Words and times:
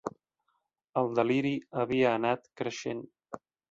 El 1.03 1.13
deliri 1.21 1.53
havia 1.85 2.17
anat 2.19 2.53
creixent 2.63 3.09